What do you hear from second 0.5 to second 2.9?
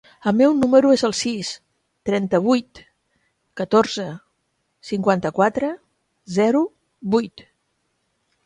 número es el sis, trenta-vuit,